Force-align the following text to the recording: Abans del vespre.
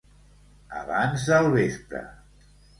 Abans 0.79 1.27
del 1.29 1.53
vespre. 1.59 2.05